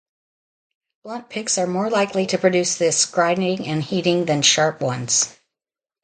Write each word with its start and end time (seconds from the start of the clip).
Blunt 1.03 1.29
picks 1.29 1.59
are 1.59 1.67
more 1.67 1.87
likely 1.87 2.25
to 2.25 2.39
produce 2.39 2.75
this 2.75 3.05
grinding 3.05 3.67
and 3.67 3.83
heating 3.83 4.25
than 4.25 4.41
sharp 4.41 4.81
ones. 4.81 5.37